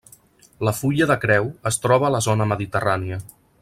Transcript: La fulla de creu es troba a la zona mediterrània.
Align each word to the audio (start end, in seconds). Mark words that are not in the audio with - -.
La 0.67 0.73
fulla 0.77 1.07
de 1.11 1.17
creu 1.27 1.51
es 1.73 1.79
troba 1.85 2.09
a 2.11 2.15
la 2.17 2.25
zona 2.31 2.49
mediterrània. 2.57 3.23